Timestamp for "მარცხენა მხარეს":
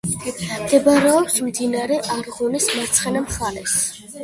2.79-3.79